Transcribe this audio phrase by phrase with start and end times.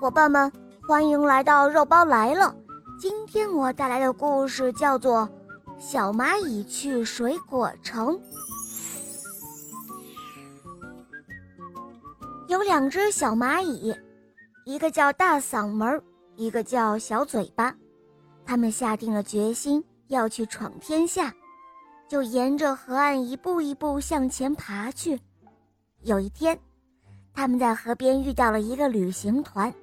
[0.00, 0.52] 伙伴们，
[0.86, 2.54] 欢迎来到肉包来了。
[3.00, 5.28] 今天我带来的故事叫做
[5.80, 8.16] 《小蚂蚁去水果城》。
[12.46, 13.92] 有两只小蚂蚁，
[14.64, 16.00] 一个叫大嗓门，
[16.36, 17.74] 一个叫小嘴巴。
[18.46, 21.34] 他们下定了决心要去闯天下，
[22.06, 25.18] 就沿着河岸一步一步向前爬去。
[26.02, 26.56] 有一天，
[27.34, 29.74] 他们在河边遇到了一个旅行团。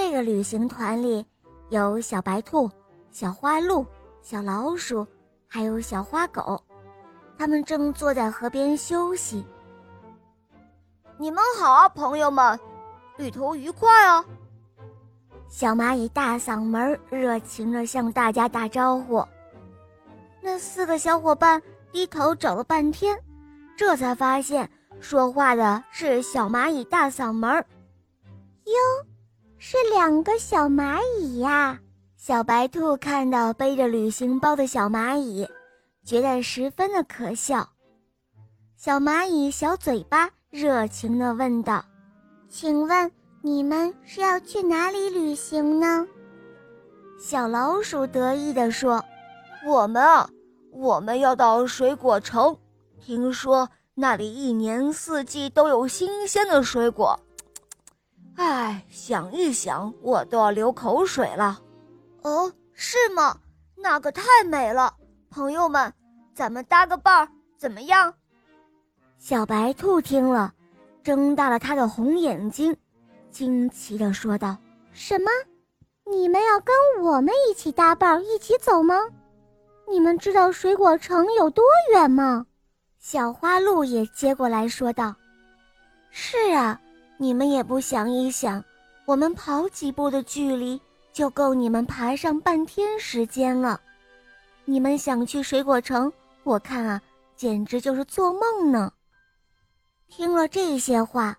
[0.00, 1.26] 这个旅行团里
[1.70, 2.70] 有小白兔、
[3.10, 3.84] 小花鹿、
[4.22, 5.04] 小老鼠，
[5.48, 6.62] 还有小花狗。
[7.36, 9.44] 他们正坐在河边休息。
[11.18, 12.56] 你们好啊，朋友们，
[13.16, 14.24] 旅途愉快哦！
[15.48, 19.26] 小蚂蚁大嗓门热情地向大家打招呼。
[20.40, 21.60] 那四个小伙伴
[21.90, 23.20] 低头找了半天，
[23.76, 24.70] 这才发现。
[25.00, 27.52] 说话的是小蚂蚁大嗓门，
[28.64, 28.72] 哟，
[29.58, 31.78] 是两个小蚂蚁呀！
[32.16, 35.46] 小白兔看到背着旅行包的小蚂蚁，
[36.04, 37.68] 觉得十分的可笑。
[38.76, 41.84] 小蚂蚁小嘴巴热情地问道
[42.48, 43.10] ：“请问
[43.42, 46.06] 你们是要去哪里旅行呢？”
[47.18, 49.04] 小老鼠得意地说
[49.66, 50.30] ：“我们啊，
[50.70, 52.56] 我们要到水果城，
[53.00, 53.68] 听说……”
[54.00, 57.18] 那里一年四季都有新鲜的水果，
[58.38, 61.60] 哎，想一想我都要流口水了。
[62.22, 63.36] 哦，是吗？
[63.74, 64.94] 那可太美了！
[65.28, 65.92] 朋友们，
[66.34, 68.14] 咱们搭个伴儿怎么样？
[69.18, 70.54] 小白兔听了，
[71.02, 72.76] 睁大了它的红眼睛，
[73.28, 74.56] 惊奇地说道
[74.94, 75.30] ：“什么？
[76.04, 78.94] 你们要跟我们一起搭伴儿一起走吗？
[79.90, 82.46] 你们知道水果城有多远吗？”
[83.00, 85.12] 小花鹿也接过来说道
[86.10, 86.80] ：“是啊，
[87.20, 88.64] 你们也不想一想，
[89.04, 90.80] 我们跑几步的距离
[91.12, 93.80] 就够你们爬上半天时间了。
[94.64, 96.12] 你们想去水果城，
[96.44, 97.02] 我看啊，
[97.34, 98.92] 简直就是做梦呢。”
[100.08, 101.36] 听了这些话，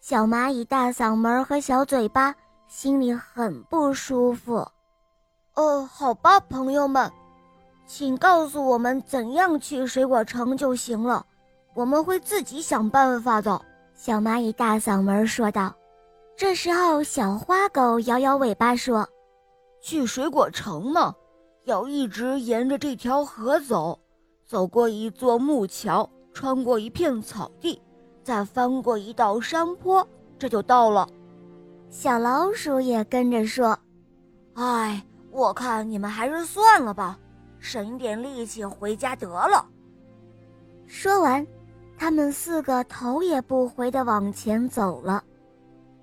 [0.00, 2.34] 小蚂蚁大嗓门和小嘴巴
[2.66, 4.66] 心里很不舒服。
[5.54, 7.12] 哦，好吧，朋友们。
[7.86, 11.26] 请告诉我们怎样去水果城就行了，
[11.74, 13.60] 我们会自己想办法的。”
[13.98, 15.74] 小蚂蚁大嗓门说道。
[16.36, 19.04] 这时候，小花狗摇摇尾巴说
[19.82, 21.12] ：“去水果城嘛，
[21.64, 23.98] 要一直沿着这条河走，
[24.46, 27.82] 走过一座木桥，穿过一片草地，
[28.22, 30.06] 再翻过一道山坡，
[30.38, 31.08] 这就到了。”
[31.90, 33.76] 小老鼠也跟着说
[34.54, 37.18] ：“哎，我看你们还是算了吧。”
[37.58, 39.66] 省一点力气回家得了。
[40.86, 41.44] 说完，
[41.98, 45.22] 他们四个头也不回地往前走了。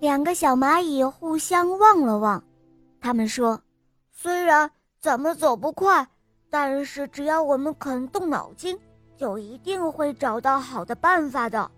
[0.00, 2.42] 两个小蚂蚁互相望了望，
[3.00, 3.58] 他们说
[4.12, 4.68] ：“虽然
[5.00, 6.06] 咱们走不快，
[6.50, 8.76] 但是只要我们肯动脑筋，
[9.16, 11.70] 就一定会找到好的办法的。”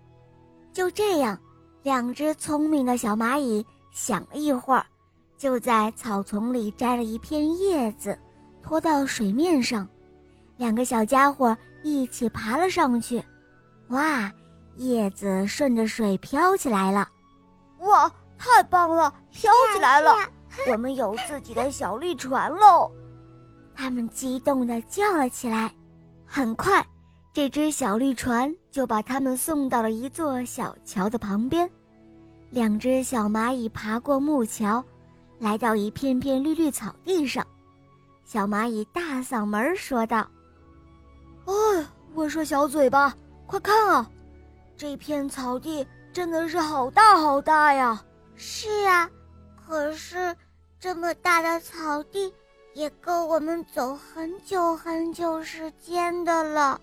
[0.73, 1.39] 就这样，
[1.83, 4.85] 两只聪明的小蚂蚁想了一会儿，
[5.37, 8.17] 就在草丛里摘了一片叶子。
[8.61, 9.87] 拖到水面上，
[10.57, 13.23] 两个小家伙一起爬了上去。
[13.89, 14.31] 哇，
[14.75, 17.07] 叶子顺着水飘起来了！
[17.79, 20.15] 哇，太棒了，飘起来了！
[20.69, 22.91] 我们有自己的小绿船喽！
[23.75, 25.73] 他们激动地叫了起来。
[26.25, 26.85] 很快，
[27.33, 31.69] 这只小绿船就把他们送到了一座小桥的旁边。
[32.51, 34.83] 两只小蚂蚁爬过木桥，
[35.39, 37.45] 来到一片片绿绿草地上。
[38.23, 40.29] 小蚂蚁大嗓门说道
[41.45, 43.15] ：“哎，我说小嘴巴，
[43.49, 44.07] 快看啊，
[44.77, 45.83] 这片草地
[46.13, 48.05] 真的是好大好大呀
[48.37, 49.09] ！”“是啊，
[49.65, 50.35] 可是
[50.79, 52.31] 这么大的草地
[52.75, 56.79] 也够我们走很久很久时间的了。”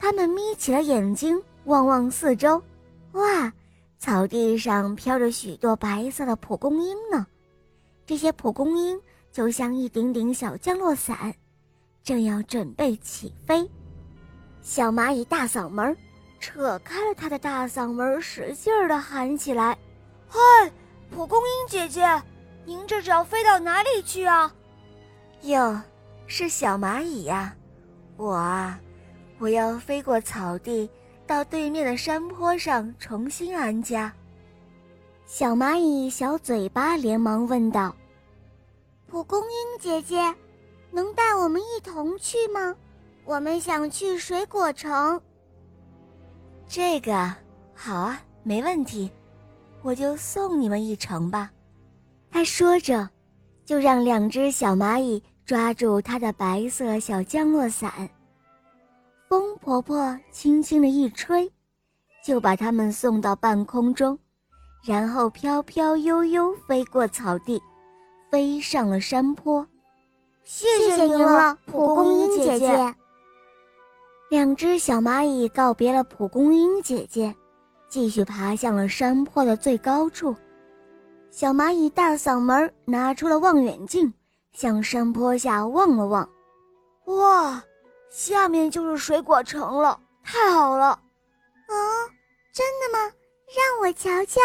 [0.00, 2.60] 他们眯起了眼睛，望望四周，
[3.12, 3.52] 哇，
[4.00, 7.24] 草地上飘着许多白色的蒲公英呢，
[8.04, 9.00] 这些蒲公英。
[9.30, 11.34] 就像一顶顶小降落伞，
[12.02, 13.70] 正要准备起飞。
[14.66, 15.96] 小蚂蚁大嗓门
[16.40, 19.78] 扯开了他的大嗓门，使劲儿地喊起来
[20.28, 20.40] ：“嗨，
[21.08, 22.20] 蒲公英姐姐，
[22.64, 24.52] 您这是要飞到哪里去啊
[25.42, 25.80] ？”“哟，
[26.26, 27.54] 是小蚂蚁呀，
[28.16, 28.76] 我啊，
[29.38, 30.90] 我要飞过草地，
[31.28, 34.12] 到对面的山坡上重新安家。”
[35.26, 37.94] 小蚂蚁小嘴巴连忙问道。
[39.06, 40.34] 蒲公英姐姐，
[40.90, 42.74] 能带我们一同去吗？
[43.26, 45.20] 我们想去水果城。
[46.68, 47.30] 这个
[47.74, 49.10] 好啊，没问题。
[49.82, 51.50] 我就送你们一程吧。”
[52.30, 53.08] 他说着，
[53.64, 58.08] 就让两只小蚂蚁抓住他的白色小降落伞。
[59.28, 61.50] 风婆婆轻轻的一吹，
[62.24, 64.16] 就把它们送到半空中，
[64.84, 67.60] 然后飘飘悠悠飞过草地，
[68.30, 69.66] 飞上了山坡。
[70.44, 72.94] 谢谢您了，蒲公英姐姐。
[74.36, 77.34] 两只小蚂蚁告别了蒲公英姐姐，
[77.88, 80.36] 继续爬向了山坡的最高处。
[81.30, 84.12] 小蚂蚁大嗓门拿出了望远镜，
[84.52, 86.28] 向山坡下望了望，
[87.06, 87.64] 哇！
[88.10, 90.88] 下面就是水果城了，太好了！
[91.68, 91.74] 哦，
[92.52, 93.10] 真的吗？
[93.46, 94.38] 让我瞧瞧。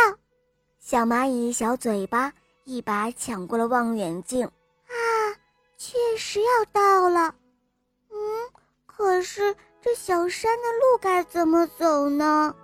[0.79, 2.31] 小蚂蚁小嘴巴
[2.63, 4.45] 一把抢过了望远镜。
[4.45, 4.95] 啊，
[5.77, 7.35] 确实要到了。
[8.09, 8.17] 嗯，
[8.85, 12.55] 可是这小山的路该怎么走呢？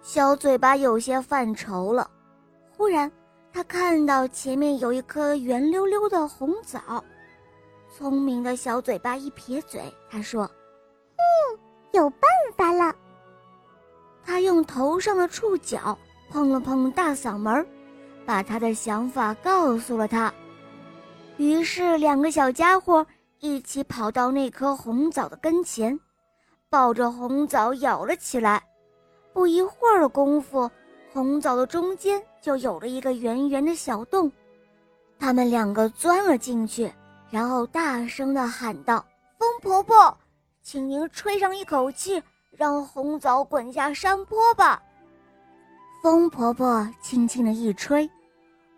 [0.00, 2.08] 小嘴巴有些犯愁了。
[2.76, 3.10] 忽然，
[3.52, 7.04] 他看到前面有一颗圆溜溜的红枣。
[7.94, 10.48] 聪明的小嘴巴一撇嘴，他说
[11.18, 11.58] ：“嗯，
[11.92, 12.94] 有办法了。”
[14.24, 15.98] 他用头上的触角
[16.30, 17.66] 碰了碰大嗓门，
[18.24, 20.32] 把他的想法告诉了他。
[21.38, 23.04] 于是，两个小家伙
[23.40, 25.98] 一起跑到那颗红枣的跟前，
[26.72, 28.62] 抱着红枣咬了起来。
[29.34, 30.70] 不一会儿功夫，
[31.12, 34.32] 红枣的中间就有了一个圆圆的小洞，
[35.18, 36.90] 他们两个钻了进去。
[37.30, 39.04] 然后大声地喊道
[39.38, 40.16] ：“风婆婆，
[40.62, 42.22] 请您吹上一口气，
[42.56, 44.82] 让红枣滚下山坡吧。”
[46.02, 48.10] 风婆婆轻轻地一吹，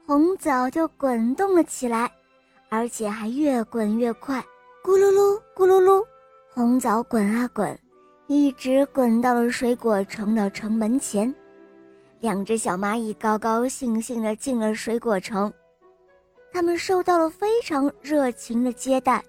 [0.05, 2.11] 红枣就滚动了起来，
[2.69, 4.40] 而且还越滚越快，
[4.85, 6.05] 咕噜噜，咕噜噜，
[6.52, 7.76] 红枣滚啊滚，
[8.35, 11.33] 一直滚到了水果城的城门前。
[12.19, 15.53] 两只小蚂蚁高高兴兴地进了水果城。
[16.53, 19.23] 他们受到了非常热情的接待。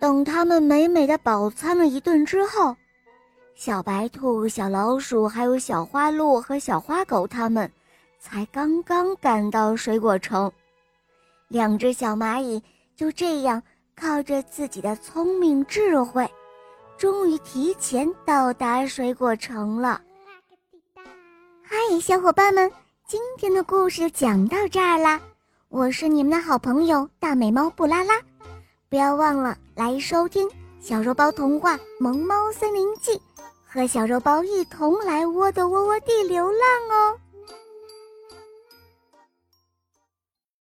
[0.00, 2.74] 等他们美美的饱餐了一顿之后，
[3.54, 7.70] 小白兔、小老鼠还有小花鹿和小花狗他们
[8.18, 10.50] 才刚刚赶到水果城。
[11.48, 12.62] 两只小蚂蚁
[12.94, 13.62] 就这样
[13.94, 16.26] 靠着自己的聪明智慧，
[16.98, 20.00] 终于提前到达水果城了。
[21.62, 22.72] 嗨，小伙伴们，
[23.06, 25.20] 今天的故事讲到这儿啦。
[25.68, 28.14] 我是你们的好朋友大美猫布拉拉，
[28.88, 30.48] 不要忘了来收听
[30.80, 33.12] 小肉包童话《萌猫森林记》，
[33.66, 36.60] 和小肉包一同来窝的窝窝地流浪
[36.90, 37.18] 哦。